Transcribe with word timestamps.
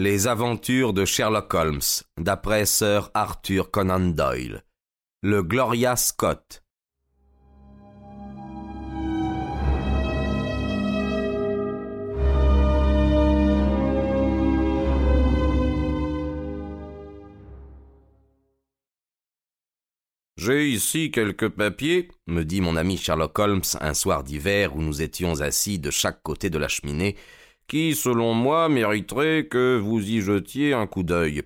Les 0.00 0.28
aventures 0.28 0.92
de 0.92 1.04
Sherlock 1.04 1.52
Holmes, 1.54 1.80
d'après 2.20 2.66
Sir 2.66 3.10
Arthur 3.14 3.72
Conan 3.72 3.98
Doyle. 3.98 4.62
Le 5.22 5.42
Gloria 5.42 5.96
Scott. 5.96 6.62
J'ai 20.36 20.68
ici 20.68 21.10
quelques 21.10 21.48
papiers, 21.48 22.08
me 22.28 22.44
dit 22.44 22.60
mon 22.60 22.76
ami 22.76 22.96
Sherlock 22.98 23.36
Holmes 23.36 23.62
un 23.80 23.94
soir 23.94 24.22
d'hiver 24.22 24.76
où 24.76 24.80
nous 24.80 25.02
étions 25.02 25.40
assis 25.40 25.80
de 25.80 25.90
chaque 25.90 26.22
côté 26.22 26.50
de 26.50 26.58
la 26.58 26.68
cheminée, 26.68 27.16
qui, 27.68 27.94
selon 27.94 28.34
moi, 28.34 28.68
mériteraient 28.68 29.46
que 29.46 29.78
vous 29.78 30.00
y 30.00 30.20
jetiez 30.20 30.72
un 30.72 30.86
coup 30.86 31.02
d'œil. 31.02 31.42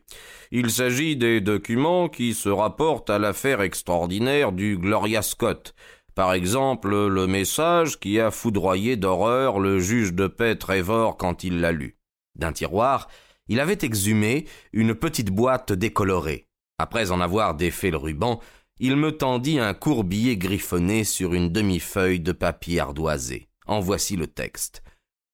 Il 0.51 0.71
s'agit 0.71 1.17
des 1.17 1.41
documents 1.41 2.09
qui 2.09 2.33
se 2.33 2.49
rapportent 2.49 3.11
à 3.11 3.19
l'affaire 3.19 3.61
extraordinaire 3.61 4.53
du 4.53 4.79
Gloria 4.79 5.23
Scott. 5.23 5.75
Par 6.15 6.33
exemple, 6.33 7.09
le 7.09 7.27
message 7.27 7.99
qui 7.99 8.21
a 8.21 8.30
foudroyé 8.30 8.97
d'horreur 8.97 9.59
le 9.59 9.80
juge 9.80 10.13
de 10.13 10.27
paix 10.27 10.57
Trevor 10.57 11.16
quand 11.16 11.43
il 11.43 11.61
l'a 11.61 11.73
lu. 11.73 11.97
D'un 12.35 12.52
tiroir, 12.52 13.09
il 13.49 13.61
avait 13.61 13.79
exhumé 13.83 14.47
une 14.73 14.95
petite 14.95 15.30
boîte 15.30 15.73
décolorée. 15.73 16.47
Après 16.79 17.11
en 17.11 17.21
avoir 17.21 17.55
défait 17.55 17.91
le 17.91 17.97
ruban, 17.97 18.41
il 18.79 18.97
me 18.97 19.13
tendit 19.16 19.59
un 19.59 19.75
court 19.75 20.05
billet 20.05 20.37
griffonné 20.37 21.05
sur 21.05 21.35
une 21.35 21.51
demi-feuille 21.51 22.21
de 22.21 22.33
papier 22.33 22.80
ardoisé. 22.80 23.49
En 23.66 23.80
voici 23.80 24.16
le 24.16 24.27
texte. 24.27 24.83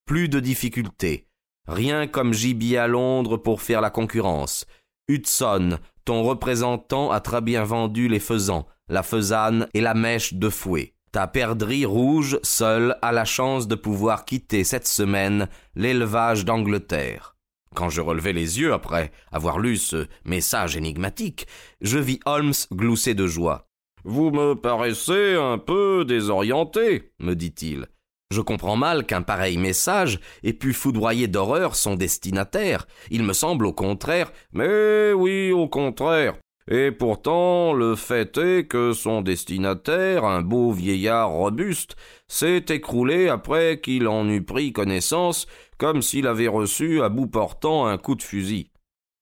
Plus 0.09 0.31
de 0.31 0.41
difficultés. 0.41 1.27
Rien 1.67 2.07
comme 2.07 2.33
gibier 2.33 2.79
à 2.79 2.87
Londres 2.87 3.37
pour 3.37 3.61
faire 3.61 3.83
la 3.83 3.91
concurrence. 3.91 4.65
Hudson, 5.07 5.79
ton 6.07 6.23
représentant 6.23 7.11
a 7.11 7.21
très 7.21 7.43
bien 7.43 7.63
vendu 7.63 8.09
les 8.09 8.19
faisans, 8.19 8.67
la 8.89 9.03
faisane 9.03 9.69
et 9.75 9.83
la 9.83 9.93
mèche 9.93 10.33
de 10.33 10.49
fouet. 10.49 10.95
Ta 11.13 11.27
perdrix 11.27 11.85
rouge, 11.85 12.39
seule, 12.43 12.97
a 13.03 13.13
la 13.13 13.27
chance 13.27 13.69
de 13.69 13.75
pouvoir 13.75 14.25
quitter 14.25 14.65
cette 14.65 14.89
semaine 14.89 15.47
l'élevage 15.75 16.47
d'Angleterre. 16.47 17.37
Quand 17.75 17.91
je 17.91 18.01
relevai 18.01 18.33
les 18.33 18.61
yeux 18.61 18.73
après 18.73 19.13
avoir 19.31 19.59
lu 19.59 19.77
ce 19.77 20.07
message 20.25 20.75
énigmatique, 20.75 21.47
je 21.83 21.99
vis 21.99 22.21
Holmes 22.25 22.55
glousser 22.73 23.13
de 23.13 23.27
joie. 23.27 23.69
Vous 24.05 24.31
me 24.31 24.55
paraissez 24.55 25.35
un 25.35 25.59
peu 25.59 26.07
désorienté, 26.07 27.13
me 27.19 27.35
dit-il. 27.35 27.89
Je 28.31 28.43
comprends 28.43 28.77
mal 28.77 29.07
qu'un 29.07 29.23
pareil 29.23 29.57
message 29.57 30.21
ait 30.45 30.53
pu 30.53 30.75
foudroyer 30.75 31.29
d'horreur 31.29 31.75
son 31.75 31.95
destinataire. 31.95 32.87
Il 33.11 33.23
me 33.23 33.33
semble 33.33 33.65
au 33.65 33.73
contraire. 33.73 34.33
Mais 34.53 35.13
oui, 35.15 35.51
au 35.51 35.67
contraire. 35.67 36.35
Et 36.71 36.93
pourtant, 36.93 37.73
le 37.73 37.97
fait 37.97 38.37
est 38.37 38.67
que 38.67 38.93
son 38.93 39.23
destinataire, 39.23 40.27
un 40.27 40.43
beau 40.43 40.73
vieillard 40.73 41.31
robuste, 41.31 41.97
s'est 42.27 42.67
écroulé 42.69 43.31
après 43.31 43.81
qu'il 43.81 44.07
en 44.07 44.29
eut 44.29 44.45
pris 44.45 44.75
connaissance, 44.75 45.47
comme 45.79 46.03
s'il 46.03 46.27
avait 46.27 46.49
reçu 46.49 47.03
à 47.03 47.09
bout 47.09 47.29
portant 47.29 47.87
un 47.87 47.97
coup 47.97 48.15
de 48.15 48.23
fusil. 48.23 48.71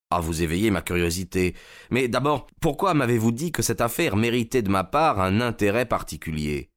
Ah, 0.09 0.19
vous 0.19 0.43
éveillez 0.43 0.69
ma 0.69 0.81
curiosité. 0.81 1.55
Mais 1.91 2.09
d'abord, 2.09 2.47
pourquoi 2.59 2.93
m'avez-vous 2.93 3.31
dit 3.31 3.53
que 3.53 3.61
cette 3.61 3.81
affaire 3.81 4.17
méritait 4.17 4.61
de 4.61 4.69
ma 4.69 4.83
part 4.83 5.21
un 5.21 5.39
intérêt 5.39 5.85
particulier? 5.85 6.69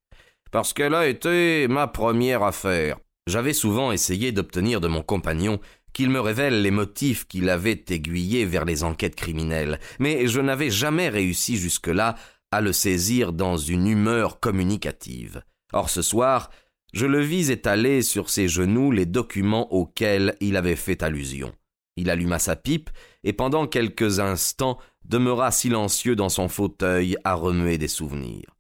Parce 0.51 0.73
qu'elle 0.73 0.95
a 0.95 1.07
été 1.07 1.69
ma 1.69 1.87
première 1.87 2.43
affaire. 2.43 2.99
J'avais 3.27 3.53
souvent 3.53 3.93
essayé 3.93 4.33
d'obtenir 4.33 4.81
de 4.81 4.89
mon 4.89 5.03
compagnon 5.03 5.61
qu'il 5.93 6.11
me 6.11 6.21
révèle 6.21 6.63
les 6.63 6.71
motifs 6.71 7.27
qui 7.27 7.41
l'avaient 7.41 7.85
aiguillé 7.89 8.45
vers 8.45 8.65
les 8.65 8.85
enquêtes 8.85 9.17
criminelles, 9.17 9.81
mais 9.99 10.27
je 10.27 10.41
n'avais 10.41 10.71
jamais 10.71 11.09
réussi 11.09 11.57
jusque-là 11.57 12.17
à 12.53 12.61
le 12.61 12.73
saisir 12.73 13.33
dans 13.33 13.57
une 13.57 13.87
humeur 13.87 14.41
communicative. 14.41 15.43
Or 15.73 15.91
ce 15.91 16.03
soir, 16.03 16.51
je 16.93 17.07
le 17.07 17.21
vis 17.21 17.51
étaler 17.51 18.03
sur 18.03 18.31
ses 18.31 18.49
genoux 18.49 18.91
les 18.91 19.07
documents 19.07 19.73
auxquels 19.73 20.37
il 20.41 20.57
avait 20.57 20.77
fait 20.77 21.03
allusion. 21.03 21.53
Il 21.97 22.11
alluma 22.11 22.39
sa 22.39 22.57
pipe 22.57 22.91
et 23.23 23.33
pendant 23.33 23.67
quelques 23.67 24.21
instants 24.21 24.79
demeura 25.05 25.51
silencieux 25.51 26.17
dans 26.17 26.29
son 26.29 26.49
fauteuil 26.49 27.17
à 27.25 27.35
remuer 27.35 27.79
des 27.79 27.89
souvenirs. 27.89 28.57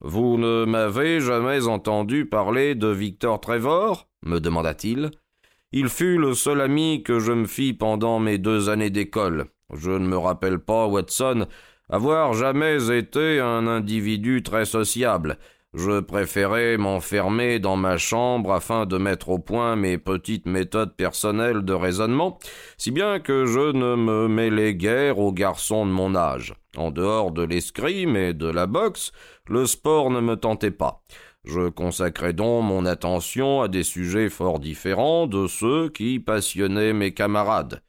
Vous 0.00 0.36
ne 0.36 0.66
m'avez 0.66 1.20
jamais 1.20 1.66
entendu 1.66 2.26
parler 2.26 2.74
de 2.74 2.88
Victor 2.88 3.40
Trevor? 3.40 4.06
me 4.22 4.40
demanda-t-il. 4.40 5.10
Il 5.72 5.88
fut 5.88 6.18
le 6.18 6.34
seul 6.34 6.60
ami 6.60 7.02
que 7.02 7.18
je 7.18 7.32
me 7.32 7.46
fis 7.46 7.72
pendant 7.72 8.18
mes 8.18 8.38
deux 8.38 8.68
années 8.68 8.90
d'école. 8.90 9.46
Je 9.72 9.90
ne 9.90 10.06
me 10.06 10.18
rappelle 10.18 10.58
pas, 10.58 10.86
Watson, 10.86 11.46
avoir 11.88 12.34
jamais 12.34 12.90
été 12.90 13.40
un 13.40 13.66
individu 13.66 14.42
très 14.42 14.64
sociable. 14.64 15.38
Je 15.74 16.00
préférais 16.00 16.78
m'enfermer 16.78 17.58
dans 17.58 17.76
ma 17.76 17.98
chambre 17.98 18.52
afin 18.52 18.86
de 18.86 18.96
mettre 18.96 19.28
au 19.28 19.38
point 19.38 19.76
mes 19.76 19.98
petites 19.98 20.46
méthodes 20.46 20.96
personnelles 20.96 21.62
de 21.62 21.74
raisonnement, 21.74 22.38
si 22.78 22.90
bien 22.90 23.18
que 23.18 23.44
je 23.44 23.72
ne 23.72 23.94
me 23.94 24.26
mêlais 24.26 24.74
guère 24.74 25.18
aux 25.18 25.32
garçons 25.32 25.84
de 25.84 25.90
mon 25.90 26.14
âge. 26.14 26.54
En 26.78 26.90
dehors 26.90 27.30
de 27.30 27.42
l'escrime 27.42 28.16
et 28.16 28.32
de 28.32 28.46
la 28.46 28.66
boxe, 28.66 29.12
le 29.48 29.66
sport 29.66 30.10
ne 30.10 30.20
me 30.20 30.36
tentait 30.36 30.70
pas. 30.70 31.02
Je 31.44 31.68
consacrais 31.68 32.32
donc 32.32 32.64
mon 32.64 32.84
attention 32.86 33.62
à 33.62 33.68
des 33.68 33.84
sujets 33.84 34.28
fort 34.28 34.58
différents 34.58 35.26
de 35.26 35.46
ceux 35.46 35.88
qui 35.88 36.18
passionnaient 36.18 36.92
mes 36.92 37.14
camarades. 37.14 37.82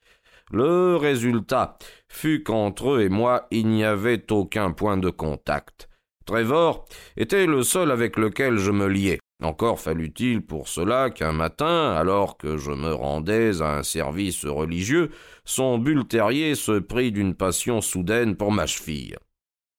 Le 0.51 0.95
résultat 0.95 1.77
fut 2.07 2.43
qu'entre 2.43 2.91
eux 2.91 3.01
et 3.01 3.09
moi 3.09 3.47
il 3.51 3.67
n'y 3.67 3.83
avait 3.83 4.31
aucun 4.31 4.71
point 4.71 4.97
de 4.97 5.09
contact. 5.09 5.89
Trevor 6.25 6.85
était 7.15 7.45
le 7.45 7.63
seul 7.63 7.89
avec 7.89 8.17
lequel 8.17 8.57
je 8.57 8.71
me 8.71 8.87
liais. 8.87 9.19
Encore 9.41 9.79
fallut-il 9.79 10.41
pour 10.41 10.67
cela 10.67 11.09
qu'un 11.09 11.31
matin, 11.31 11.91
alors 11.91 12.37
que 12.37 12.57
je 12.57 12.71
me 12.71 12.91
rendais 12.91 13.61
à 13.61 13.77
un 13.77 13.83
service 13.83 14.45
religieux, 14.45 15.11
son 15.45 15.77
bulle 15.77 16.05
terrier 16.05 16.55
se 16.55 16.79
prit 16.79 17.11
d'une 17.11 17.35
passion 17.35 17.81
soudaine 17.81 18.35
pour 18.35 18.51
ma 18.51 18.65
cheville. 18.65 19.15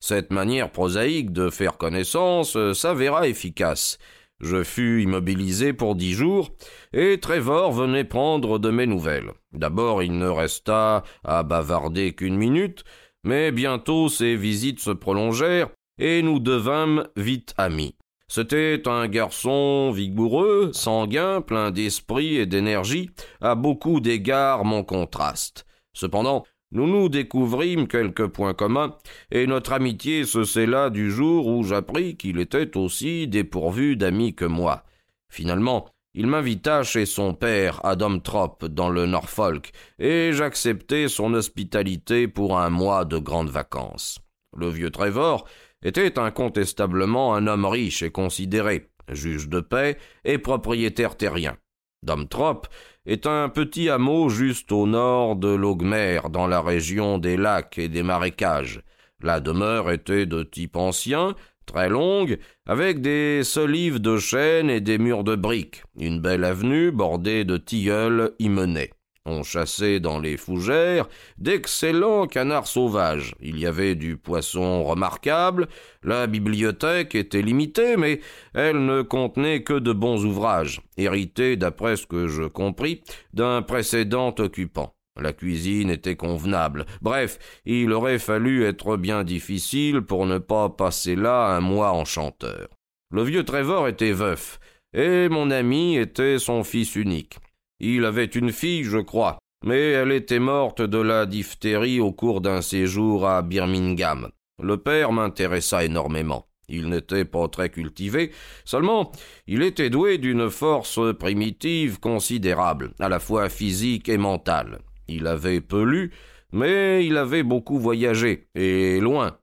Cette 0.00 0.30
manière 0.30 0.70
prosaïque 0.70 1.32
de 1.32 1.50
faire 1.50 1.76
connaissance 1.76 2.56
s'avéra 2.72 3.28
efficace. 3.28 3.98
Je 4.40 4.62
fus 4.62 5.02
immobilisé 5.02 5.72
pour 5.72 5.96
dix 5.96 6.12
jours, 6.12 6.50
et 6.92 7.18
Trevor 7.18 7.72
venait 7.72 8.04
prendre 8.04 8.60
de 8.60 8.70
mes 8.70 8.86
nouvelles. 8.86 9.32
D'abord 9.52 10.02
il 10.02 10.16
ne 10.16 10.28
resta 10.28 11.02
à 11.24 11.42
bavarder 11.42 12.12
qu'une 12.14 12.36
minute, 12.36 12.84
mais 13.24 13.50
bientôt 13.50 14.08
ses 14.08 14.36
visites 14.36 14.80
se 14.80 14.92
prolongèrent, 14.92 15.70
et 15.98 16.22
nous 16.22 16.38
devînmes 16.38 17.08
vite 17.16 17.52
amis. 17.56 17.96
C'était 18.28 18.86
un 18.86 19.08
garçon 19.08 19.90
vigoureux, 19.90 20.70
sanguin, 20.72 21.40
plein 21.40 21.72
d'esprit 21.72 22.36
et 22.36 22.46
d'énergie, 22.46 23.10
à 23.40 23.56
beaucoup 23.56 24.00
d'égards 24.00 24.64
mon 24.64 24.84
contraste. 24.84 25.64
Cependant, 25.94 26.44
nous 26.70 26.86
nous 26.86 27.08
découvrîmes 27.08 27.88
quelques 27.88 28.26
points 28.26 28.54
communs, 28.54 28.96
et 29.30 29.46
notre 29.46 29.72
amitié 29.72 30.24
se 30.24 30.44
scella 30.44 30.90
du 30.90 31.10
jour 31.10 31.46
où 31.46 31.62
j'appris 31.62 32.16
qu'il 32.16 32.38
était 32.38 32.76
aussi 32.76 33.26
dépourvu 33.26 33.96
d'amis 33.96 34.34
que 34.34 34.44
moi. 34.44 34.84
Finalement, 35.30 35.86
il 36.14 36.26
m'invita 36.26 36.82
chez 36.82 37.06
son 37.06 37.34
père, 37.34 37.80
Adam 37.84 38.18
Trop, 38.18 38.56
dans 38.68 38.90
le 38.90 39.06
Norfolk, 39.06 39.70
et 39.98 40.32
j'acceptai 40.32 41.08
son 41.08 41.34
hospitalité 41.34 42.28
pour 42.28 42.58
un 42.58 42.70
mois 42.70 43.04
de 43.04 43.18
grandes 43.18 43.50
vacances. 43.50 44.18
Le 44.56 44.68
vieux 44.68 44.90
Trevor 44.90 45.46
était 45.82 46.18
incontestablement 46.18 47.34
un 47.34 47.46
homme 47.46 47.66
riche 47.66 48.02
et 48.02 48.10
considéré, 48.10 48.90
juge 49.10 49.48
de 49.48 49.60
paix 49.60 49.96
et 50.24 50.38
propriétaire 50.38 51.16
terrien. 51.16 51.56
Domtrop 52.02 52.66
est 53.06 53.26
un 53.26 53.48
petit 53.48 53.88
hameau 53.88 54.28
juste 54.28 54.70
au 54.72 54.86
nord 54.86 55.36
de 55.36 55.48
l'Augmer, 55.48 56.20
dans 56.30 56.46
la 56.46 56.60
région 56.60 57.18
des 57.18 57.36
lacs 57.36 57.78
et 57.78 57.88
des 57.88 58.02
marécages. 58.02 58.82
La 59.20 59.40
demeure 59.40 59.90
était 59.90 60.26
de 60.26 60.42
type 60.42 60.76
ancien, 60.76 61.34
très 61.66 61.88
longue, 61.88 62.38
avec 62.66 63.00
des 63.00 63.42
solives 63.44 64.00
de 64.00 64.18
chêne 64.18 64.70
et 64.70 64.80
des 64.80 64.98
murs 64.98 65.24
de 65.24 65.36
briques. 65.36 65.82
Une 65.98 66.20
belle 66.20 66.44
avenue 66.44 66.90
bordée 66.90 67.44
de 67.44 67.56
tilleuls 67.56 68.32
y 68.38 68.48
menait. 68.48 68.90
On 69.30 69.42
chassait 69.42 70.00
dans 70.00 70.18
les 70.18 70.38
fougères 70.38 71.06
d'excellents 71.36 72.26
canards 72.26 72.66
sauvages. 72.66 73.34
Il 73.42 73.58
y 73.58 73.66
avait 73.66 73.94
du 73.94 74.16
poisson 74.16 74.82
remarquable. 74.84 75.68
La 76.02 76.26
bibliothèque 76.26 77.14
était 77.14 77.42
limitée, 77.42 77.98
mais 77.98 78.20
elle 78.54 78.86
ne 78.86 79.02
contenait 79.02 79.62
que 79.62 79.74
de 79.74 79.92
bons 79.92 80.24
ouvrages, 80.24 80.80
hérités, 80.96 81.56
d'après 81.56 81.96
ce 81.96 82.06
que 82.06 82.26
je 82.26 82.44
compris, 82.44 83.02
d'un 83.34 83.60
précédent 83.60 84.34
occupant. 84.38 84.94
La 85.20 85.34
cuisine 85.34 85.90
était 85.90 86.16
convenable. 86.16 86.86
Bref, 87.02 87.38
il 87.66 87.92
aurait 87.92 88.18
fallu 88.18 88.64
être 88.64 88.96
bien 88.96 89.24
difficile 89.24 90.00
pour 90.00 90.24
ne 90.24 90.38
pas 90.38 90.70
passer 90.70 91.16
là 91.16 91.48
un 91.54 91.60
mois 91.60 91.92
en 91.92 92.06
chanteur. 92.06 92.68
Le 93.10 93.24
vieux 93.24 93.44
Trevor 93.44 93.88
était 93.88 94.12
veuf, 94.12 94.58
et 94.94 95.28
mon 95.28 95.50
ami 95.50 95.98
était 95.98 96.38
son 96.38 96.64
fils 96.64 96.96
unique. 96.96 97.38
Il 97.80 98.04
avait 98.04 98.24
une 98.24 98.52
fille, 98.52 98.84
je 98.84 98.98
crois, 98.98 99.38
mais 99.64 99.90
elle 99.90 100.12
était 100.12 100.38
morte 100.38 100.82
de 100.82 100.98
la 100.98 101.26
diphtérie 101.26 102.00
au 102.00 102.12
cours 102.12 102.40
d'un 102.40 102.62
séjour 102.62 103.26
à 103.26 103.42
Birmingham. 103.42 104.30
Le 104.62 104.76
père 104.76 105.12
m'intéressa 105.12 105.84
énormément. 105.84 106.46
Il 106.68 106.88
n'était 106.88 107.24
pas 107.24 107.48
très 107.48 107.70
cultivé, 107.70 108.30
seulement 108.64 109.12
il 109.46 109.62
était 109.62 109.88
doué 109.88 110.18
d'une 110.18 110.50
force 110.50 111.00
primitive 111.18 111.98
considérable, 111.98 112.92
à 112.98 113.08
la 113.08 113.20
fois 113.20 113.48
physique 113.48 114.08
et 114.08 114.18
mentale. 114.18 114.80
Il 115.08 115.26
avait 115.26 115.62
peu 115.62 115.82
lu, 115.82 116.12
mais 116.52 117.06
il 117.06 117.16
avait 117.16 117.42
beaucoup 117.42 117.78
voyagé, 117.78 118.48
et 118.54 119.00
loin. 119.00 119.38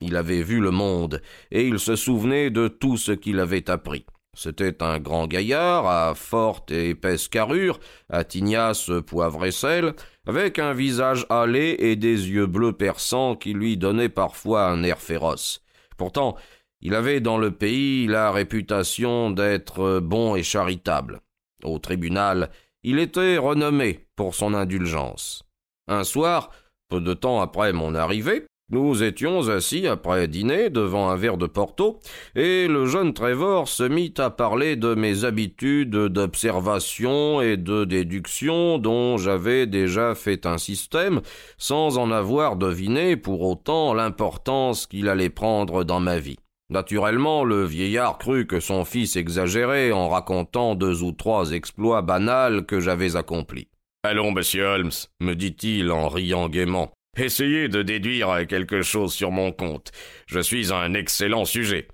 Il 0.00 0.14
avait 0.14 0.42
vu 0.42 0.60
le 0.60 0.70
monde, 0.70 1.20
et 1.50 1.66
il 1.66 1.80
se 1.80 1.96
souvenait 1.96 2.50
de 2.50 2.68
tout 2.68 2.96
ce 2.96 3.10
qu'il 3.10 3.40
avait 3.40 3.68
appris. 3.68 4.06
C'était 4.36 4.82
un 4.82 4.98
grand 4.98 5.26
gaillard, 5.26 5.86
à 5.86 6.14
forte 6.14 6.70
et 6.70 6.90
épaisse 6.90 7.28
carrure, 7.28 7.80
à 8.08 8.24
tignasse 8.24 8.90
poivre 9.06 9.44
et 9.44 9.50
sel, 9.50 9.94
avec 10.26 10.58
un 10.58 10.74
visage 10.74 11.26
hâlé 11.30 11.76
et 11.78 11.96
des 11.96 12.28
yeux 12.28 12.46
bleus 12.46 12.72
perçants 12.72 13.34
qui 13.34 13.52
lui 13.52 13.76
donnaient 13.76 14.08
parfois 14.08 14.66
un 14.68 14.82
air 14.84 14.98
féroce. 15.00 15.62
Pourtant, 15.96 16.36
il 16.80 16.94
avait 16.94 17.20
dans 17.20 17.38
le 17.38 17.50
pays 17.50 18.06
la 18.06 18.30
réputation 18.30 19.30
d'être 19.30 19.98
bon 20.00 20.36
et 20.36 20.44
charitable. 20.44 21.20
Au 21.64 21.78
tribunal, 21.78 22.50
il 22.84 23.00
était 23.00 23.38
renommé 23.38 24.06
pour 24.14 24.34
son 24.34 24.54
indulgence. 24.54 25.42
Un 25.88 26.04
soir, 26.04 26.50
peu 26.88 27.00
de 27.00 27.14
temps 27.14 27.40
après 27.40 27.72
mon 27.72 27.94
arrivée, 27.94 28.46
nous 28.70 29.02
étions 29.02 29.48
assis 29.48 29.86
après 29.86 30.28
dîner 30.28 30.70
devant 30.70 31.08
un 31.08 31.16
verre 31.16 31.38
de 31.38 31.46
Porto, 31.46 32.00
et 32.34 32.68
le 32.68 32.86
jeune 32.86 33.14
Trevor 33.14 33.68
se 33.68 33.82
mit 33.82 34.14
à 34.18 34.30
parler 34.30 34.76
de 34.76 34.94
mes 34.94 35.24
habitudes 35.24 35.90
d'observation 35.90 37.40
et 37.40 37.56
de 37.56 37.84
déduction 37.84 38.78
dont 38.78 39.16
j'avais 39.16 39.66
déjà 39.66 40.14
fait 40.14 40.46
un 40.46 40.58
système, 40.58 41.20
sans 41.56 41.98
en 41.98 42.10
avoir 42.10 42.56
deviné 42.56 43.16
pour 43.16 43.42
autant 43.42 43.94
l'importance 43.94 44.86
qu'il 44.86 45.08
allait 45.08 45.30
prendre 45.30 45.84
dans 45.84 46.00
ma 46.00 46.18
vie. 46.18 46.38
Naturellement, 46.70 47.44
le 47.44 47.64
vieillard 47.64 48.18
crut 48.18 48.46
que 48.46 48.60
son 48.60 48.84
fils 48.84 49.16
exagérait 49.16 49.90
en 49.90 50.10
racontant 50.10 50.74
deux 50.74 51.02
ou 51.02 51.12
trois 51.12 51.52
exploits 51.52 52.02
banals 52.02 52.66
que 52.66 52.78
j'avais 52.78 53.16
accomplis. 53.16 53.68
Allons, 54.02 54.32
monsieur 54.32 54.64
Holmes, 54.64 54.90
me 55.20 55.34
dit-il 55.34 55.90
en 55.90 56.08
riant 56.08 56.48
gaiement. 56.50 56.92
Essayez 57.18 57.68
de 57.68 57.82
déduire 57.82 58.46
quelque 58.46 58.82
chose 58.82 59.12
sur 59.12 59.32
mon 59.32 59.50
compte. 59.50 59.90
Je 60.26 60.38
suis 60.38 60.72
un 60.72 60.94
excellent 60.94 61.44
sujet. 61.44 61.88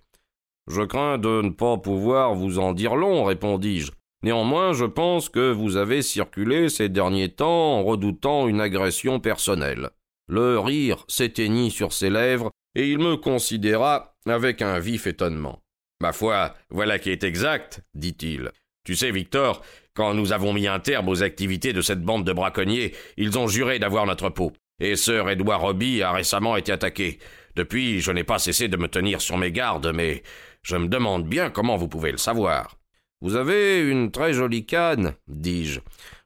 Je 0.71 0.83
crains 0.83 1.17
de 1.17 1.41
ne 1.41 1.49
pas 1.49 1.79
pouvoir 1.79 2.35
vous 2.35 2.59
en 2.59 2.75
dire 2.75 2.95
long, 2.95 3.25
répondis-je. 3.25 3.93
Néanmoins, 4.23 4.75
je 4.75 4.85
pense 4.85 5.31
que 5.31 5.51
vous 5.51 5.77
avez 5.77 6.03
circulé 6.03 6.69
ces 6.69 6.91
derniers 6.91 7.31
temps 7.31 7.79
en 7.79 7.85
redoutant 7.85 8.49
une 8.49 8.61
agression 8.61 9.19
personnelle. 9.19 9.91
Le 10.29 10.59
rire 10.59 11.05
s'éteignit 11.09 11.71
sur 11.71 11.95
ses 11.95 12.11
lèvres, 12.11 12.51
et 12.75 12.91
il 12.91 12.99
me 12.99 13.17
considéra 13.17 14.17
avec 14.27 14.61
un 14.61 14.79
vif 14.79 15.07
étonnement. 15.07 15.63
Ma 16.03 16.13
foi, 16.13 16.55
voilà 16.69 16.99
qui 16.99 17.09
est 17.11 17.25
exact, 17.25 17.81
dit-il. 17.95 18.51
Tu 18.85 18.95
sais, 18.95 19.11
Victor, 19.11 19.63
quand 19.95 20.13
nous 20.13 20.33
avons 20.33 20.53
mis 20.53 20.67
un 20.67 20.81
terme 20.81 21.09
aux 21.09 21.23
activités 21.23 21.73
de 21.73 21.81
cette 21.81 22.03
bande 22.03 22.25
de 22.25 22.33
braconniers, 22.33 22.95
ils 23.17 23.39
ont 23.39 23.49
juré 23.49 23.79
d'avoir 23.79 24.05
notre 24.05 24.29
peau. 24.29 24.53
Et 24.81 24.97
Sir 24.97 25.29
Edward 25.29 25.61
Robbie 25.61 26.03
a 26.03 26.13
récemment 26.13 26.57
été 26.57 26.73
attaqué. 26.73 27.19
Depuis, 27.55 28.01
je 28.01 28.11
n'ai 28.11 28.25
pas 28.25 28.41
cessé 28.41 28.67
de 28.67 28.77
me 28.77 28.89
tenir 28.89 29.21
sur 29.21 29.37
mes 29.37 29.53
gardes, 29.53 29.93
mais 29.95 30.23
je 30.63 30.77
me 30.77 30.89
demande 30.89 31.29
bien 31.29 31.51
comment 31.51 31.77
vous 31.77 31.89
pouvez 31.89 32.11
le 32.11 32.19
savoir. 32.19 32.77
Vous 33.21 33.37
avez 33.37 33.81
une 33.81 34.11
très 34.11 34.33
jolie 34.33 34.67
canne, 34.67 35.15
dis-je. 35.29 35.81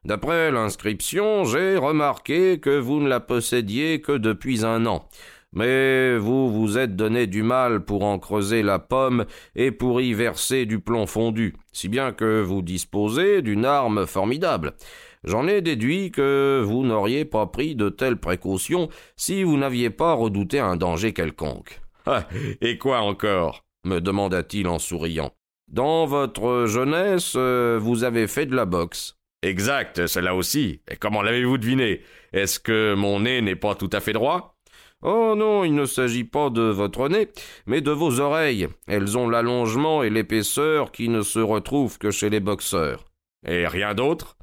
D'après 0.04 0.50
l'inscription, 0.50 1.44
j'ai 1.44 1.76
remarqué 1.76 2.58
que 2.58 2.78
vous 2.78 3.00
ne 3.00 3.08
la 3.08 3.20
possédiez 3.20 4.00
que 4.00 4.12
depuis 4.12 4.64
un 4.64 4.86
an. 4.86 5.06
Mais 5.52 6.16
vous 6.16 6.50
vous 6.50 6.76
êtes 6.76 6.96
donné 6.96 7.26
du 7.26 7.42
mal 7.42 7.84
pour 7.84 8.04
en 8.04 8.18
creuser 8.18 8.62
la 8.62 8.78
pomme 8.78 9.26
et 9.54 9.70
pour 9.70 10.00
y 10.00 10.12
verser 10.12 10.66
du 10.66 10.78
plomb 10.78 11.06
fondu, 11.06 11.54
si 11.72 11.88
bien 11.88 12.12
que 12.12 12.40
vous 12.40 12.62
disposez 12.62 13.42
d'une 13.42 13.64
arme 13.64 14.06
formidable. 14.06 14.74
J'en 15.24 15.48
ai 15.48 15.60
déduit 15.60 16.10
que 16.10 16.62
vous 16.64 16.84
n'auriez 16.84 17.24
pas 17.24 17.46
pris 17.46 17.74
de 17.74 17.88
telles 17.88 18.18
précautions 18.18 18.88
si 19.16 19.42
vous 19.42 19.56
n'aviez 19.56 19.90
pas 19.90 20.14
redouté 20.14 20.58
un 20.60 20.76
danger 20.76 21.12
quelconque. 21.12 21.80
Ah, 22.06 22.26
et 22.60 22.78
quoi 22.78 23.00
encore? 23.00 23.64
me 23.84 24.00
demanda-t-il 24.00 24.68
en 24.68 24.78
souriant. 24.78 25.32
Dans 25.68 26.06
votre 26.06 26.66
jeunesse, 26.66 27.34
euh, 27.36 27.78
vous 27.80 28.04
avez 28.04 28.26
fait 28.26 28.46
de 28.46 28.54
la 28.54 28.64
boxe. 28.64 29.16
Exact, 29.42 30.06
cela 30.06 30.34
aussi. 30.34 30.80
Et 30.90 30.96
comment 30.96 31.22
l'avez-vous 31.22 31.58
deviné? 31.58 32.00
Est-ce 32.32 32.58
que 32.58 32.94
mon 32.94 33.20
nez 33.20 33.40
n'est 33.40 33.56
pas 33.56 33.74
tout 33.74 33.90
à 33.92 34.00
fait 34.00 34.12
droit? 34.12 34.56
Oh 35.02 35.34
non, 35.36 35.62
il 35.62 35.74
ne 35.74 35.84
s'agit 35.84 36.24
pas 36.24 36.50
de 36.50 36.62
votre 36.62 37.08
nez, 37.08 37.28
mais 37.66 37.80
de 37.80 37.92
vos 37.92 38.18
oreilles. 38.18 38.66
Elles 38.88 39.16
ont 39.16 39.28
l'allongement 39.28 40.02
et 40.02 40.10
l'épaisseur 40.10 40.90
qui 40.90 41.08
ne 41.08 41.22
se 41.22 41.38
retrouvent 41.38 41.98
que 41.98 42.10
chez 42.10 42.30
les 42.30 42.40
boxeurs. 42.40 43.04
Et 43.46 43.68
rien 43.68 43.94
d'autre? 43.94 44.37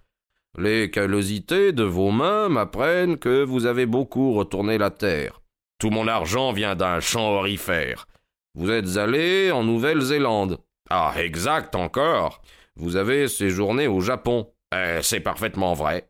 Les 0.57 0.89
callosités 0.89 1.73
de 1.73 1.83
vos 1.83 2.11
mains 2.11 2.49
m'apprennent 2.49 3.17
que 3.17 3.43
vous 3.43 3.65
avez 3.65 3.85
beaucoup 3.85 4.33
retourné 4.33 4.77
la 4.77 4.89
terre. 4.89 5.41
Tout 5.79 5.89
mon 5.89 6.07
argent 6.07 6.53
vient 6.53 6.75
d'un 6.75 6.99
champ 6.99 7.33
orifère. 7.33 8.07
Vous 8.55 8.71
êtes 8.71 8.95
allé 8.95 9.51
en 9.51 9.63
Nouvelle-Zélande. 9.63 10.59
Ah, 10.89 11.13
exact 11.17 11.75
encore. 11.75 12.41
Vous 12.77 12.95
avez 12.95 13.27
séjourné 13.27 13.87
au 13.87 13.99
Japon. 13.99 14.49
Eh, 14.73 14.99
c'est 15.01 15.19
parfaitement 15.19 15.73
vrai. 15.73 16.09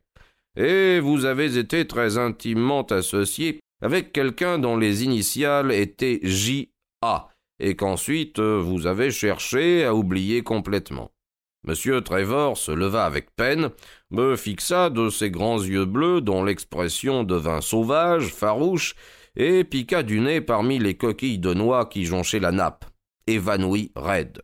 Et 0.55 0.99
vous 0.99 1.25
avez 1.25 1.57
été 1.57 1.87
très 1.87 2.17
intimement 2.17 2.83
associé 2.83 3.59
avec 3.81 4.13
quelqu'un 4.13 4.59
dont 4.59 4.77
les 4.77 5.03
initiales 5.03 5.71
étaient 5.71 6.19
J.A. 6.23 7.29
et 7.59 7.75
qu'ensuite 7.75 8.39
vous 8.39 8.85
avez 8.85 9.11
cherché 9.11 9.83
à 9.83 9.95
oublier 9.95 10.43
complètement. 10.43 11.11
Monsieur 11.67 12.01
Trevor 12.01 12.57
se 12.57 12.71
leva 12.71 13.05
avec 13.05 13.35
peine, 13.35 13.71
me 14.11 14.35
fixa 14.35 14.91
de 14.91 15.09
ses 15.09 15.31
grands 15.31 15.63
yeux 15.63 15.85
bleus 15.85 16.21
dont 16.21 16.43
l'expression 16.43 17.23
devint 17.23 17.59
sauvage, 17.59 18.27
farouche, 18.27 18.93
et 19.35 19.63
piqua 19.63 20.03
du 20.03 20.19
nez 20.19 20.41
parmi 20.41 20.77
les 20.77 20.95
coquilles 20.95 21.39
de 21.39 21.55
noix 21.55 21.87
qui 21.87 22.05
jonchaient 22.05 22.39
la 22.39 22.51
nappe, 22.51 22.85
évanoui 23.25 23.91
raide. 23.95 24.43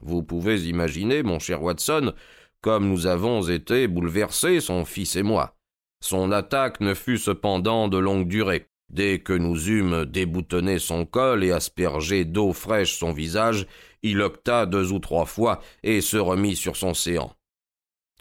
Vous 0.00 0.22
pouvez 0.22 0.68
imaginer, 0.68 1.22
mon 1.22 1.38
cher 1.38 1.62
Watson, 1.62 2.12
comme 2.60 2.86
nous 2.86 3.06
avons 3.06 3.48
été 3.48 3.88
bouleversés, 3.88 4.60
son 4.60 4.84
fils 4.84 5.16
et 5.16 5.22
moi. 5.22 5.56
Son 6.00 6.32
attaque 6.32 6.80
ne 6.80 6.92
fut 6.92 7.18
cependant 7.18 7.88
de 7.88 7.98
longue 7.98 8.28
durée. 8.28 8.66
Dès 8.90 9.18
que 9.18 9.32
nous 9.32 9.68
eûmes 9.68 10.04
déboutonné 10.04 10.78
son 10.78 11.04
col 11.04 11.44
et 11.44 11.50
aspergé 11.50 12.24
d'eau 12.24 12.52
fraîche 12.52 12.96
son 12.96 13.12
visage, 13.12 13.66
il 14.02 14.20
octa 14.20 14.66
deux 14.66 14.92
ou 14.92 14.98
trois 14.98 15.26
fois 15.26 15.60
et 15.82 16.00
se 16.00 16.16
remit 16.16 16.56
sur 16.56 16.76
son 16.76 16.94
séant. 16.94 17.34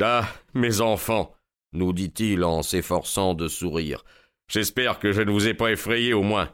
Ah, 0.01 0.27
mes 0.53 0.81
enfants, 0.81 1.33
nous 1.73 1.93
dit-il 1.93 2.43
en 2.43 2.61
s'efforçant 2.61 3.33
de 3.33 3.47
sourire. 3.47 4.03
J'espère 4.47 4.99
que 4.99 5.11
je 5.11 5.21
ne 5.21 5.31
vous 5.31 5.47
ai 5.47 5.53
pas 5.53 5.71
effrayé 5.71 6.13
au 6.13 6.23
moins. 6.23 6.49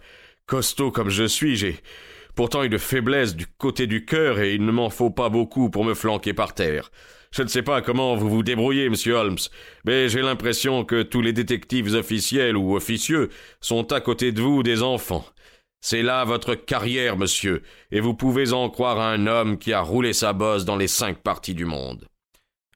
Costaud 0.45 0.91
comme 0.91 1.09
je 1.09 1.25
suis, 1.25 1.55
j'ai 1.55 1.77
pourtant 2.35 2.63
une 2.63 2.79
faiblesse 2.79 3.35
du 3.35 3.45
côté 3.45 3.87
du 3.87 4.05
cœur 4.05 4.39
et 4.39 4.55
il 4.55 4.65
ne 4.65 4.71
m'en 4.71 4.89
faut 4.89 5.11
pas 5.11 5.29
beaucoup 5.29 5.69
pour 5.69 5.85
me 5.85 5.93
flanquer 5.93 6.33
par 6.33 6.53
terre. 6.53 6.91
Je 7.31 7.41
ne 7.41 7.47
sais 7.47 7.63
pas 7.63 7.81
comment 7.81 8.15
vous 8.15 8.29
vous 8.29 8.43
débrouillez, 8.43 8.89
monsieur 8.89 9.15
Holmes, 9.15 9.39
mais 9.85 10.07
j'ai 10.07 10.21
l'impression 10.21 10.85
que 10.85 11.01
tous 11.01 11.21
les 11.21 11.33
détectives 11.33 11.93
officiels 11.95 12.55
ou 12.55 12.75
officieux 12.75 13.29
sont 13.59 13.91
à 13.91 14.01
côté 14.01 14.31
de 14.31 14.41
vous 14.41 14.61
des 14.61 14.83
enfants. 14.83 15.25
C'est 15.85 16.01
là 16.01 16.23
votre 16.23 16.55
carrière, 16.55 17.17
monsieur, 17.17 17.61
et 17.91 17.99
vous 17.99 18.13
pouvez 18.13 18.53
en 18.53 18.69
croire 18.69 19.01
un 19.01 19.27
homme 19.27 19.57
qui 19.57 19.73
a 19.73 19.81
roulé 19.81 20.13
sa 20.13 20.31
bosse 20.31 20.63
dans 20.63 20.77
les 20.77 20.87
cinq 20.87 21.17
parties 21.17 21.55
du 21.55 21.65
monde. 21.65 22.07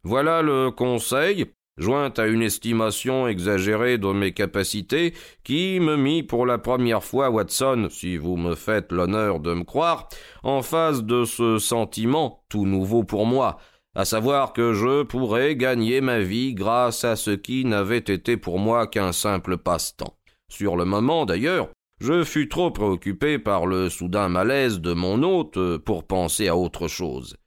Voilà 0.04 0.42
le 0.42 0.72
conseil, 0.72 1.46
joint 1.78 2.12
à 2.18 2.28
une 2.28 2.42
estimation 2.42 3.30
exagérée 3.30 3.98
de 3.98 4.12
mes 4.12 4.34
capacités, 4.34 5.14
qui 5.46 5.80
me 5.80 5.96
mit 5.96 6.22
pour 6.22 6.46
la 6.46 6.58
première 6.58 7.02
fois, 7.02 7.30
Watson, 7.30 7.88
si 7.90 8.18
vous 8.18 8.36
me 8.36 8.56
faites 8.56 8.92
l'honneur 8.92 9.40
de 9.40 9.54
me 9.54 9.64
croire, 9.64 10.10
en 10.44 10.62
face 10.62 11.02
de 11.02 11.24
ce 11.24 11.60
sentiment 11.60 12.44
tout 12.50 12.66
nouveau 12.66 13.06
pour 13.06 13.26
moi, 13.26 13.58
à 13.96 14.04
savoir 14.04 14.52
que 14.52 14.74
je 14.74 15.04
pourrais 15.04 15.56
gagner 15.56 16.02
ma 16.02 16.20
vie 16.20 16.54
grâce 16.54 17.06
à 17.06 17.16
ce 17.16 17.32
qui 17.32 17.64
n'avait 17.64 18.00
été 18.00 18.36
pour 18.36 18.60
moi 18.60 18.86
qu'un 18.86 19.14
simple 19.14 19.58
passe-temps. 19.58 20.18
Sur 20.50 20.76
le 20.76 20.84
moment, 20.84 21.26
d'ailleurs, 21.26 21.70
je 22.00 22.24
fus 22.24 22.48
trop 22.48 22.72
préoccupé 22.72 23.39
par 23.39 23.66
le 23.66 23.89
soudain 23.89 24.30
malaise 24.30 24.80
de 24.80 24.94
mon 24.94 25.24
hôte 25.24 25.77
pour 25.80 26.06
penser 26.06 26.48
à 26.48 26.56
autre 26.56 26.88
chose. 26.88 27.38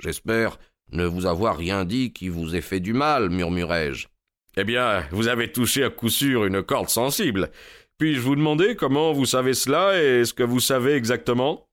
J'espère 0.00 0.58
ne 0.92 1.04
vous 1.06 1.26
avoir 1.26 1.56
rien 1.56 1.84
dit 1.84 2.12
qui 2.12 2.28
vous 2.28 2.54
ait 2.54 2.60
fait 2.60 2.80
du 2.80 2.92
mal, 2.92 3.30
murmurai-je. 3.30 4.06
Eh 4.56 4.64
bien, 4.64 5.04
vous 5.10 5.28
avez 5.28 5.50
touché 5.50 5.82
à 5.82 5.90
coup 5.90 6.08
sûr 6.08 6.44
une 6.44 6.62
corde 6.62 6.88
sensible. 6.88 7.50
Puis-je 7.98 8.20
vous 8.20 8.36
demander 8.36 8.76
comment 8.76 9.12
vous 9.12 9.26
savez 9.26 9.54
cela 9.54 10.00
et 10.00 10.24
ce 10.24 10.34
que 10.34 10.42
vous 10.42 10.60
savez 10.60 10.94
exactement? 10.94 11.66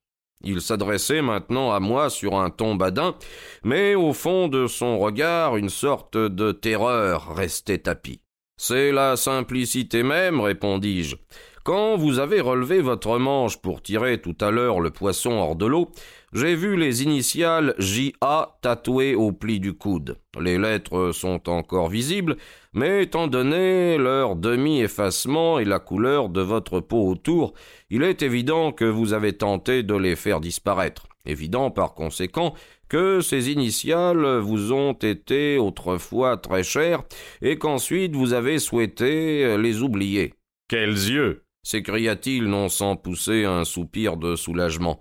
Il 0.44 0.62
s'adressait 0.62 1.22
maintenant 1.22 1.72
à 1.72 1.80
moi 1.80 2.10
sur 2.10 2.40
un 2.40 2.50
ton 2.50 2.76
badin, 2.76 3.16
mais 3.64 3.94
au 3.94 4.14
fond 4.14 4.48
de 4.48 4.66
son 4.66 4.98
regard 4.98 5.58
une 5.58 5.70
sorte 5.70 6.18
de 6.18 6.52
terreur 6.52 7.36
restait 7.36 7.78
tapie. 7.78 8.22
C'est 8.58 8.92
la 8.92 9.18
simplicité 9.18 10.02
même, 10.02 10.40
répondis-je. 10.40 11.16
Quand 11.64 11.96
vous 11.96 12.18
avez 12.18 12.42
relevé 12.42 12.82
votre 12.82 13.20
manche 13.20 13.58
pour 13.58 13.84
tirer 13.84 14.20
tout 14.20 14.36
à 14.42 14.50
l'heure 14.50 14.80
le 14.80 14.90
poisson 14.90 15.34
hors 15.34 15.56
de 15.56 15.68
l'eau, 15.68 15.92
j'ai 16.34 16.56
vu 16.56 16.76
les 16.76 17.04
initiales 17.04 17.76
JA 17.78 18.58
tatouées 18.64 19.14
au 19.14 19.32
pli 19.32 19.60
du 19.60 19.74
coude. 19.74 20.18
Les 20.40 20.58
lettres 20.58 21.12
sont 21.12 21.50
encore 21.50 21.90
visibles, 21.90 22.38
mais 22.74 23.04
étant 23.04 23.28
donné 23.28 24.00
leur 24.00 24.36
demi-effacement 24.36 25.60
et 25.60 25.66
la 25.66 25.78
couleur 25.78 26.30
de 26.30 26.42
votre 26.42 26.80
peau 26.80 27.08
autour, 27.08 27.54
il 27.92 28.02
est 28.02 28.24
évident 28.24 28.72
que 28.72 28.86
vous 28.86 29.14
avez 29.14 29.34
tenté 29.34 29.84
de 29.84 29.94
les 29.94 30.16
faire 30.16 30.40
disparaître. 30.40 31.06
Évident 31.28 31.70
par 31.70 31.94
conséquent 31.94 32.56
que 32.90 33.22
ces 33.22 33.52
initiales 33.52 34.40
vous 34.40 34.74
ont 34.74 34.94
été 34.94 35.60
autrefois 35.60 36.38
très 36.38 36.64
chères 36.64 37.04
et 37.44 37.60
qu'ensuite 37.60 38.16
vous 38.16 38.34
avez 38.34 38.58
souhaité 38.58 39.58
les 39.60 39.84
oublier. 39.84 40.34
Quels 40.68 40.90
yeux 40.90 41.44
s'écria-t-il 41.64 42.46
non 42.46 42.70
sans 42.70 42.96
pousser 42.96 43.46
un 43.46 43.66
soupir 43.66 44.18
de 44.18 44.36
soulagement. 44.36 45.00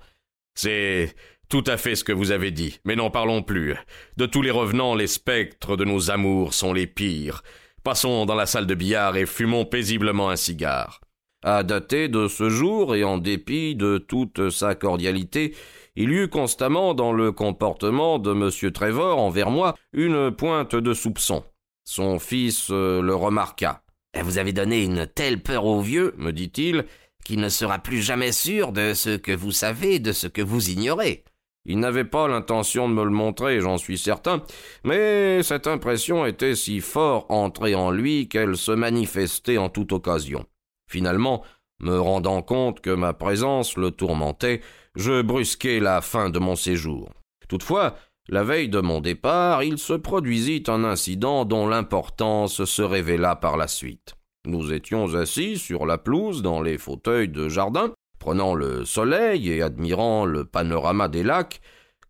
C'est 0.54 1.14
tout 1.48 1.64
à 1.66 1.76
fait 1.76 1.96
ce 1.96 2.04
que 2.04 2.12
vous 2.12 2.30
avez 2.30 2.50
dit, 2.50 2.78
mais 2.84 2.96
n'en 2.96 3.10
parlons 3.10 3.42
plus. 3.42 3.76
De 4.16 4.26
tous 4.26 4.42
les 4.42 4.50
revenants, 4.50 4.94
les 4.94 5.06
spectres 5.06 5.76
de 5.76 5.84
nos 5.84 6.10
amours 6.10 6.54
sont 6.54 6.72
les 6.72 6.86
pires. 6.86 7.42
Passons 7.82 8.26
dans 8.26 8.34
la 8.34 8.46
salle 8.46 8.66
de 8.66 8.74
billard 8.74 9.16
et 9.16 9.26
fumons 9.26 9.64
paisiblement 9.64 10.30
un 10.30 10.36
cigare. 10.36 11.00
À 11.42 11.62
dater 11.62 12.08
de 12.08 12.28
ce 12.28 12.50
jour, 12.50 12.94
et 12.94 13.02
en 13.02 13.16
dépit 13.16 13.74
de 13.74 13.96
toute 13.96 14.50
sa 14.50 14.74
cordialité, 14.74 15.56
il 15.96 16.10
y 16.10 16.14
eut 16.14 16.28
constamment 16.28 16.94
dans 16.94 17.12
le 17.12 17.32
comportement 17.32 18.18
de 18.18 18.32
M. 18.32 18.72
Trevor 18.72 19.18
envers 19.18 19.50
moi 19.50 19.74
une 19.92 20.30
pointe 20.30 20.76
de 20.76 20.94
soupçon. 20.94 21.42
Son 21.84 22.18
fils 22.18 22.68
euh, 22.70 23.00
le 23.00 23.14
remarqua. 23.14 23.82
Vous 24.22 24.38
avez 24.38 24.52
donné 24.52 24.84
une 24.84 25.06
telle 25.06 25.42
peur 25.42 25.64
au 25.64 25.80
vieux, 25.80 26.14
me 26.18 26.32
dit-il, 26.32 26.84
qu'il 27.24 27.40
ne 27.40 27.48
sera 27.48 27.78
plus 27.78 28.02
jamais 28.02 28.32
sûr 28.32 28.72
de 28.72 28.94
ce 28.94 29.16
que 29.16 29.32
vous 29.32 29.52
savez, 29.52 29.98
de 29.98 30.12
ce 30.12 30.26
que 30.26 30.42
vous 30.42 30.70
ignorez. 30.70 31.24
Il 31.66 31.78
n'avait 31.78 32.04
pas 32.04 32.26
l'intention 32.26 32.88
de 32.88 32.94
me 32.94 33.04
le 33.04 33.10
montrer, 33.10 33.60
j'en 33.60 33.76
suis 33.76 33.98
certain, 33.98 34.42
mais 34.82 35.42
cette 35.42 35.66
impression 35.66 36.24
était 36.24 36.54
si 36.54 36.80
fort 36.80 37.26
entrée 37.28 37.74
en 37.74 37.90
lui 37.90 38.28
qu'elle 38.28 38.56
se 38.56 38.72
manifestait 38.72 39.58
en 39.58 39.68
toute 39.68 39.92
occasion. 39.92 40.46
Finalement, 40.88 41.44
me 41.80 41.98
rendant 41.98 42.42
compte 42.42 42.80
que 42.80 42.90
ma 42.90 43.12
présence 43.12 43.76
le 43.76 43.90
tourmentait, 43.90 44.60
je 44.96 45.22
brusquai 45.22 45.80
la 45.80 46.00
fin 46.00 46.30
de 46.30 46.38
mon 46.38 46.56
séjour. 46.56 47.10
Toutefois, 47.48 47.94
la 48.30 48.44
veille 48.44 48.68
de 48.68 48.78
mon 48.78 49.00
départ, 49.00 49.64
il 49.64 49.76
se 49.76 49.92
produisit 49.92 50.62
un 50.68 50.84
incident 50.84 51.44
dont 51.44 51.66
l'importance 51.66 52.64
se 52.64 52.82
révéla 52.82 53.34
par 53.34 53.56
la 53.56 53.66
suite. 53.66 54.14
Nous 54.46 54.72
étions 54.72 55.16
assis 55.16 55.58
sur 55.58 55.84
la 55.84 55.98
pelouse 55.98 56.40
dans 56.40 56.62
les 56.62 56.78
fauteuils 56.78 57.28
de 57.28 57.48
jardin, 57.48 57.92
prenant 58.20 58.54
le 58.54 58.84
soleil 58.84 59.50
et 59.50 59.62
admirant 59.62 60.26
le 60.26 60.44
panorama 60.44 61.08
des 61.08 61.24
lacs, 61.24 61.60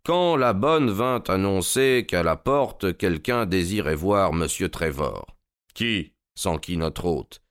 quand 0.05 0.37
la 0.37 0.53
bonne 0.53 0.91
vint 0.91 1.23
annoncer 1.27 2.05
qu'à 2.07 2.23
la 2.23 2.37
porte 2.37 2.99
quelqu'un 2.99 3.47
désirait 3.47 3.95
voir 3.95 4.33
M. 4.33 4.47
Trevor. 4.69 5.27
Qui? 5.73 6.13
s'enquit 6.35 6.77
notre 6.77 7.07
hôte. 7.07 7.43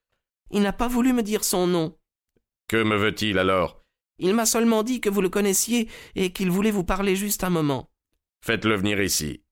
Il 0.52 0.62
n'a 0.62 0.74
pas 0.74 0.88
voulu 0.88 1.12
me 1.12 1.24
dire 1.24 1.44
son 1.44 1.66
nom. 1.66 1.98
Que 2.68 2.84
me 2.84 2.96
veut-il 2.98 3.40
alors? 3.40 3.84
Il 4.20 4.36
m'a 4.36 4.46
seulement 4.46 4.84
dit 4.84 5.02
que 5.02 5.10
vous 5.10 5.22
le 5.22 5.30
connaissiez 5.30 5.90
et 6.16 6.32
qu'il 6.32 6.52
voulait 6.52 6.72
vous 6.72 6.84
parler 6.84 7.16
juste 7.16 7.44
un 7.44 7.50
moment. 7.50 7.90
Faites-le 8.41 8.75
venir 8.75 9.01
ici. 9.01 9.43